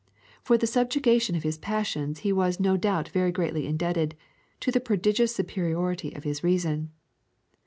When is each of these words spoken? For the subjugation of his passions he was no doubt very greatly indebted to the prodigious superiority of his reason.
For 0.41 0.57
the 0.57 0.65
subjugation 0.65 1.35
of 1.35 1.43
his 1.43 1.59
passions 1.59 2.21
he 2.21 2.33
was 2.33 2.59
no 2.59 2.75
doubt 2.75 3.09
very 3.09 3.31
greatly 3.31 3.67
indebted 3.67 4.15
to 4.61 4.71
the 4.71 4.79
prodigious 4.79 5.35
superiority 5.35 6.11
of 6.15 6.23
his 6.23 6.43
reason. 6.43 6.89